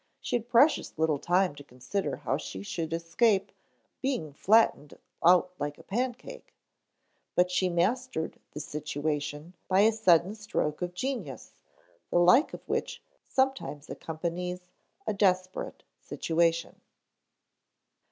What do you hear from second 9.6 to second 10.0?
by a